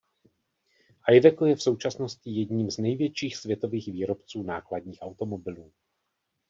Iveco 1.11 1.45
je 1.47 1.55
v 1.55 1.61
současnosti 1.61 2.31
jedním 2.31 2.71
z 2.71 2.77
největších 2.77 3.37
světových 3.37 3.87
výrobců 3.87 4.43
nákladních 4.43 4.99
automobilů. 5.01 5.71